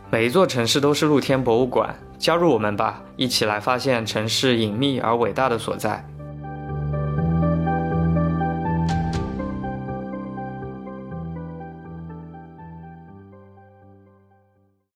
[0.09, 6.03] 每一座城市都是露天博物馆，加入我们吧，一起来发现城市隐秘而伟大的所在。